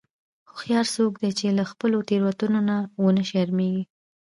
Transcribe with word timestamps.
هوښیار 0.49 0.85
څوک 0.95 1.13
دی 1.21 1.31
چې 1.39 1.47
له 1.57 1.63
خپلو 1.71 1.97
تېروتنو 2.09 2.59
نه 2.69 2.77
و 3.01 3.05
نه 3.17 3.23
شرمیږي. 3.29 3.83